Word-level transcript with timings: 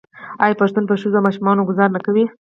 آیا 0.43 0.59
پښتون 0.61 0.83
په 0.87 0.95
ښځو 1.01 1.17
او 1.19 1.25
ماشومانو 1.27 1.67
ګذار 1.69 1.89
نه 1.95 1.99
کوي؟ 2.05 2.25